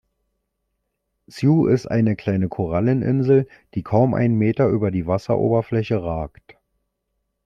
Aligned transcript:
Sue 1.27 1.69
ist 1.71 1.85
eine 1.85 2.15
kleine 2.15 2.49
Koralleninsel, 2.49 3.47
die 3.75 3.83
kaum 3.83 4.15
einen 4.15 4.33
Meter 4.35 4.67
über 4.67 4.89
die 4.89 5.05
Wasseroberfläche 5.05 6.01
ragt. 6.01 6.57